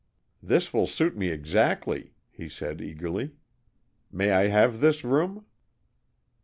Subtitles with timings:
[0.41, 3.33] "This will suit me exactly," he said, eagerly.
[4.11, 5.45] "May I have this room?"